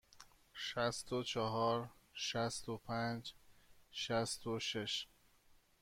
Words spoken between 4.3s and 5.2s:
و شش.